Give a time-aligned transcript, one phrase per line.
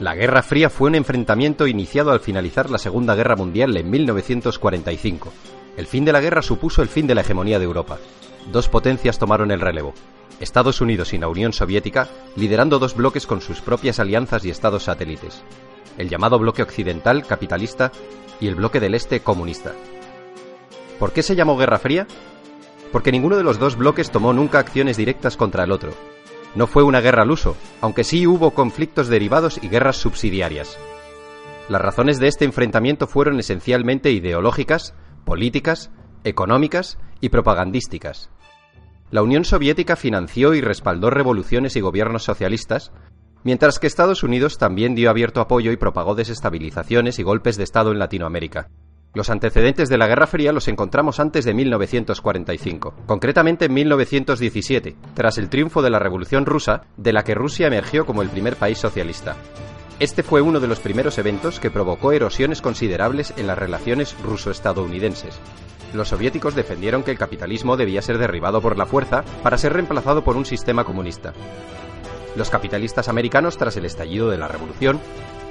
[0.00, 5.32] La Guerra Fría fue un enfrentamiento iniciado al finalizar la Segunda Guerra Mundial en 1945.
[5.76, 7.98] El fin de la guerra supuso el fin de la hegemonía de Europa.
[8.52, 9.94] Dos potencias tomaron el relevo.
[10.38, 14.84] Estados Unidos y la Unión Soviética, liderando dos bloques con sus propias alianzas y estados
[14.84, 15.42] satélites.
[15.96, 17.90] El llamado bloque occidental capitalista
[18.38, 19.72] y el bloque del este comunista.
[21.00, 22.06] ¿Por qué se llamó Guerra Fría?
[22.92, 25.90] Porque ninguno de los dos bloques tomó nunca acciones directas contra el otro.
[26.58, 30.76] No fue una guerra al uso, aunque sí hubo conflictos derivados y guerras subsidiarias.
[31.68, 34.92] Las razones de este enfrentamiento fueron esencialmente ideológicas,
[35.24, 35.92] políticas,
[36.24, 38.30] económicas y propagandísticas.
[39.12, 42.90] La Unión Soviética financió y respaldó revoluciones y gobiernos socialistas,
[43.44, 47.92] mientras que Estados Unidos también dio abierto apoyo y propagó desestabilizaciones y golpes de Estado
[47.92, 48.68] en Latinoamérica.
[49.14, 55.38] Los antecedentes de la Guerra Fría los encontramos antes de 1945, concretamente en 1917, tras
[55.38, 58.78] el triunfo de la Revolución rusa, de la que Rusia emergió como el primer país
[58.78, 59.36] socialista.
[59.98, 65.40] Este fue uno de los primeros eventos que provocó erosiones considerables en las relaciones ruso-estadounidenses.
[65.94, 70.22] Los soviéticos defendieron que el capitalismo debía ser derribado por la fuerza para ser reemplazado
[70.22, 71.32] por un sistema comunista.
[72.36, 75.00] Los capitalistas americanos, tras el estallido de la revolución,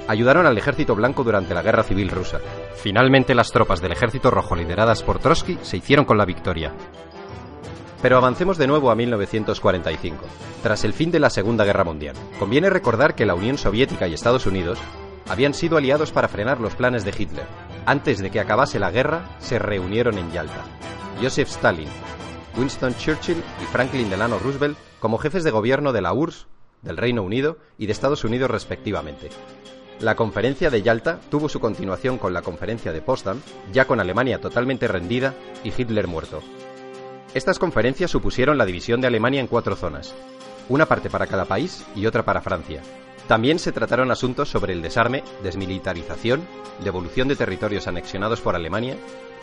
[0.08, 2.40] ayudaron al ejército blanco durante la guerra civil rusa.
[2.74, 6.72] Finalmente las tropas del ejército rojo lideradas por Trotsky se hicieron con la victoria.
[8.00, 10.24] Pero avancemos de nuevo a 1945,
[10.62, 12.16] tras el fin de la Segunda Guerra Mundial.
[12.38, 14.78] Conviene recordar que la Unión Soviética y Estados Unidos
[15.28, 17.46] habían sido aliados para frenar los planes de Hitler.
[17.86, 20.64] Antes de que acabase la guerra, se reunieron en Yalta.
[21.20, 21.88] Joseph Stalin,
[22.56, 26.46] Winston Churchill y Franklin Delano Roosevelt como jefes de gobierno de la URSS,
[26.82, 29.28] del Reino Unido y de Estados Unidos respectivamente.
[30.00, 33.40] La conferencia de Yalta tuvo su continuación con la conferencia de Potsdam,
[33.72, 36.40] ya con Alemania totalmente rendida y Hitler muerto.
[37.34, 40.14] Estas conferencias supusieron la división de Alemania en cuatro zonas,
[40.68, 42.80] una parte para cada país y otra para Francia.
[43.26, 46.46] También se trataron asuntos sobre el desarme, desmilitarización,
[46.84, 48.96] devolución de territorios anexionados por Alemania,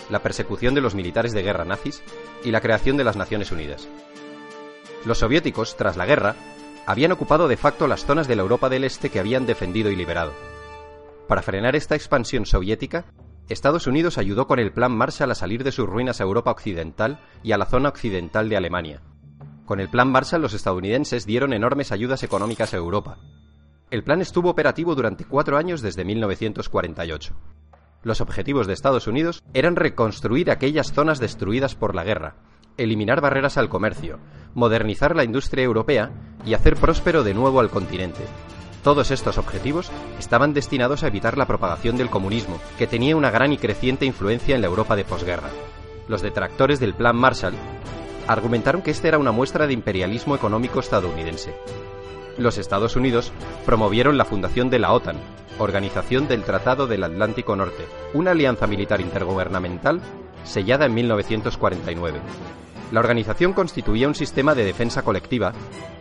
[0.10, 2.02] la persecución de los militares de guerra nazis
[2.46, 3.90] y la creación de las Naciones Unidas.
[5.04, 6.36] Los soviéticos, tras la guerra,
[6.86, 9.96] habían ocupado de facto las zonas de la Europa del Este que habían defendido y
[9.96, 10.34] liberado.
[11.28, 13.06] Para frenar esta expansión soviética,
[13.50, 17.20] Estados Unidos ayudó con el Plan Marshall a salir de sus ruinas a Europa Occidental
[17.44, 19.02] y a la zona occidental de Alemania.
[19.66, 23.18] Con el Plan Marshall los estadounidenses dieron enormes ayudas económicas a Europa.
[23.90, 27.34] El plan estuvo operativo durante cuatro años desde 1948.
[28.04, 32.36] Los objetivos de Estados Unidos eran reconstruir aquellas zonas destruidas por la guerra,
[32.78, 34.20] eliminar barreras al comercio,
[34.54, 36.12] modernizar la industria europea
[36.46, 38.22] y hacer próspero de nuevo al continente.
[38.86, 43.52] Todos estos objetivos estaban destinados a evitar la propagación del comunismo, que tenía una gran
[43.52, 45.50] y creciente influencia en la Europa de posguerra.
[46.08, 47.56] Los detractores del Plan Marshall
[48.28, 51.56] argumentaron que este era una muestra de imperialismo económico estadounidense.
[52.38, 53.32] Los Estados Unidos
[53.66, 55.18] promovieron la fundación de la OTAN,
[55.58, 60.00] Organización del Tratado del Atlántico Norte, una alianza militar intergubernamental
[60.44, 62.20] sellada en 1949.
[62.92, 65.54] La organización constituía un sistema de defensa colectiva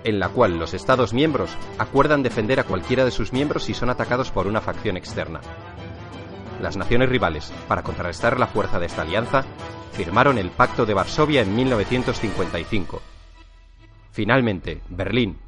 [0.04, 3.88] en la cual los Estados miembros acuerdan defender a cualquiera de sus miembros si son
[3.88, 5.40] atacados por una facción externa.
[6.60, 9.44] Las naciones rivales, para contrarrestar la fuerza de esta alianza,
[9.92, 13.02] firmaron el Pacto de Varsovia en 1955.
[14.12, 15.38] Finalmente, Berlín,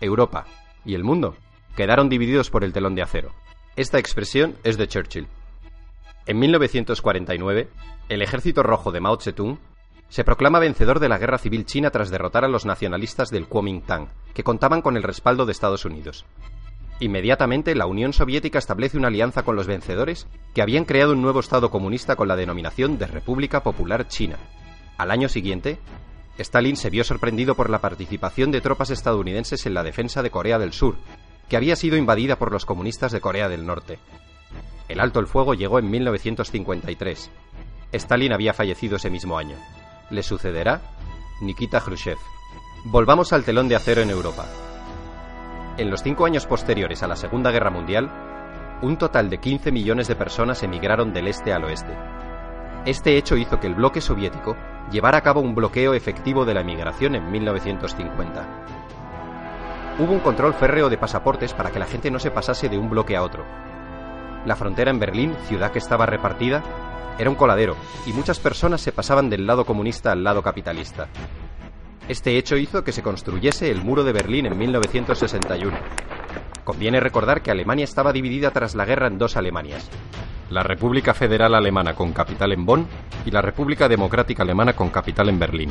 [0.00, 0.46] Europa
[0.84, 1.36] y el mundo
[1.76, 3.32] quedaron divididos por el telón de acero.
[3.76, 5.28] Esta expresión es de Churchill.
[6.26, 7.68] En 1949,
[8.08, 9.58] el ejército rojo de Mao Zedong
[10.10, 14.08] se proclama vencedor de la guerra civil china tras derrotar a los nacionalistas del Kuomintang,
[14.34, 16.26] que contaban con el respaldo de Estados Unidos.
[16.98, 21.38] Inmediatamente, la Unión Soviética establece una alianza con los vencedores, que habían creado un nuevo
[21.38, 24.36] Estado comunista con la denominación de República Popular China.
[24.98, 25.78] Al año siguiente,
[26.38, 30.58] Stalin se vio sorprendido por la participación de tropas estadounidenses en la defensa de Corea
[30.58, 30.96] del Sur,
[31.48, 34.00] que había sido invadida por los comunistas de Corea del Norte.
[34.88, 37.30] El alto el fuego llegó en 1953.
[37.92, 39.56] Stalin había fallecido ese mismo año
[40.10, 40.80] le sucederá
[41.40, 42.18] Nikita Khrushchev.
[42.84, 44.46] Volvamos al telón de acero en Europa.
[45.78, 48.10] En los cinco años posteriores a la Segunda Guerra Mundial,
[48.82, 51.96] un total de 15 millones de personas emigraron del este al oeste.
[52.86, 54.56] Este hecho hizo que el bloque soviético
[54.90, 58.66] llevara a cabo un bloqueo efectivo de la emigración en 1950.
[59.98, 62.88] Hubo un control férreo de pasaportes para que la gente no se pasase de un
[62.88, 63.44] bloque a otro.
[64.46, 66.62] La frontera en Berlín, ciudad que estaba repartida,
[67.18, 67.76] era un coladero,
[68.06, 71.08] y muchas personas se pasaban del lado comunista al lado capitalista.
[72.08, 75.76] Este hecho hizo que se construyese el muro de Berlín en 1961.
[76.64, 79.88] Conviene recordar que Alemania estaba dividida tras la guerra en dos Alemanias.
[80.50, 82.86] La República Federal Alemana con capital en Bonn
[83.24, 85.70] y la República Democrática Alemana con capital en Berlín.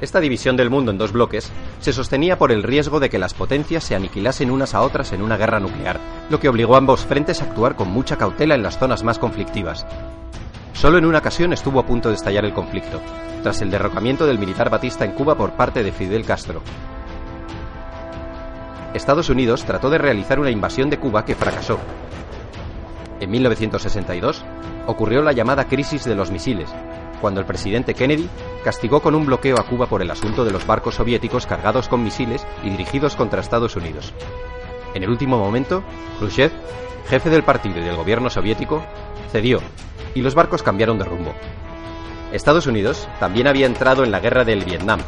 [0.00, 1.50] Esta división del mundo en dos bloques
[1.80, 5.22] se sostenía por el riesgo de que las potencias se aniquilasen unas a otras en
[5.22, 5.98] una guerra nuclear,
[6.30, 9.18] lo que obligó a ambos frentes a actuar con mucha cautela en las zonas más
[9.18, 9.86] conflictivas.
[10.72, 13.00] Solo en una ocasión estuvo a punto de estallar el conflicto,
[13.42, 16.62] tras el derrocamiento del militar Batista en Cuba por parte de Fidel Castro.
[18.94, 21.80] Estados Unidos trató de realizar una invasión de Cuba que fracasó.
[23.18, 24.44] En 1962
[24.86, 26.70] ocurrió la llamada crisis de los misiles,
[27.20, 28.28] cuando el presidente Kennedy
[28.64, 32.02] castigó con un bloqueo a Cuba por el asunto de los barcos soviéticos cargados con
[32.02, 34.12] misiles y dirigidos contra Estados Unidos.
[34.94, 35.82] En el último momento,
[36.18, 36.52] Khrushchev,
[37.08, 38.82] jefe del partido y del gobierno soviético,
[39.30, 39.60] cedió
[40.14, 41.34] y los barcos cambiaron de rumbo.
[42.32, 45.00] Estados Unidos también había entrado en la guerra del Vietnam,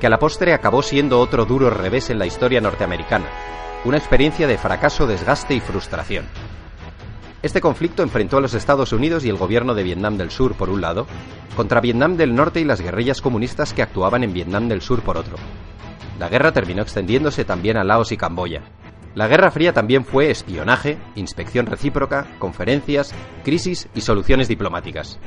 [0.00, 3.26] que a la postre acabó siendo otro duro revés en la historia norteamericana,
[3.84, 6.26] una experiencia de fracaso, desgaste y frustración.
[7.42, 10.68] Este conflicto enfrentó a los Estados Unidos y el gobierno de Vietnam del Sur por
[10.68, 11.06] un lado,
[11.56, 15.16] contra Vietnam del Norte y las guerrillas comunistas que actuaban en Vietnam del Sur por
[15.16, 15.36] otro.
[16.18, 18.60] La guerra terminó extendiéndose también a Laos y Camboya.
[19.14, 25.18] La Guerra Fría también fue espionaje, inspección recíproca, conferencias, crisis y soluciones diplomáticas.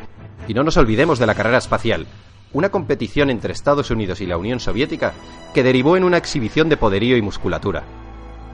[0.48, 2.06] Y no nos olvidemos de la carrera espacial,
[2.54, 5.14] una competición entre Estados Unidos y la Unión Soviética
[5.54, 7.84] que derivó en una exhibición de poderío y musculatura,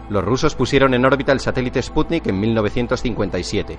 [0.09, 3.77] los rusos pusieron en órbita el satélite Sputnik en 1957.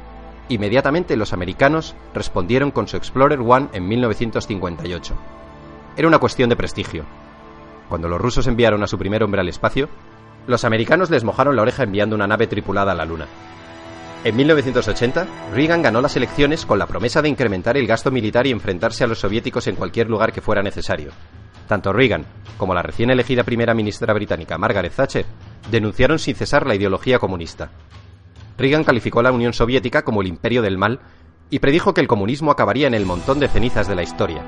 [0.49, 5.15] Inmediatamente los americanos respondieron con su Explorer One en 1958.
[5.97, 7.05] Era una cuestión de prestigio.
[7.88, 9.88] Cuando los rusos enviaron a su primer hombre al espacio,
[10.47, 13.26] los americanos les mojaron la oreja enviando una nave tripulada a la Luna.
[14.23, 18.50] En 1980, Reagan ganó las elecciones con la promesa de incrementar el gasto militar y
[18.50, 21.11] enfrentarse a los soviéticos en cualquier lugar que fuera necesario.
[21.69, 22.26] Tanto Reagan
[22.56, 25.25] como la recién elegida primera ministra británica Margaret Thatcher
[25.70, 27.70] denunciaron sin cesar la ideología comunista.
[28.58, 31.00] Reagan calificó a la Unión Soviética como el imperio del mal
[31.49, 34.43] y predijo que el comunismo acabaría en el montón de cenizas de la historia.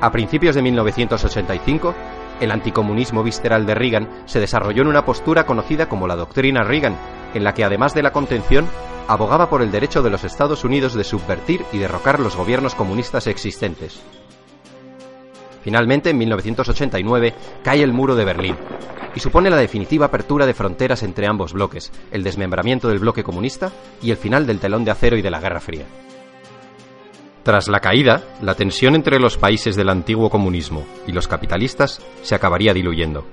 [0.00, 1.94] A principios de 1985,
[2.40, 6.96] el anticomunismo visceral de Reagan se desarrolló en una postura conocida como la doctrina Reagan,
[7.34, 8.66] en la que además de la contención,
[9.06, 13.26] abogaba por el derecho de los Estados Unidos de subvertir y derrocar los gobiernos comunistas
[13.26, 14.02] existentes.
[15.64, 18.56] Finalmente, en 1989, cae el muro de Berlín
[19.14, 23.72] y supone la definitiva apertura de fronteras entre ambos bloques, el desmembramiento del bloque comunista
[24.02, 25.86] y el final del telón de acero y de la Guerra Fría.
[27.44, 32.34] Tras la caída, la tensión entre los países del antiguo comunismo y los capitalistas se
[32.34, 33.26] acabaría diluyendo.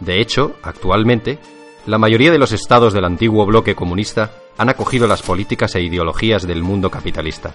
[0.00, 1.38] De hecho, actualmente,
[1.86, 6.44] la mayoría de los estados del antiguo bloque comunista han acogido las políticas e ideologías
[6.44, 7.54] del mundo capitalista.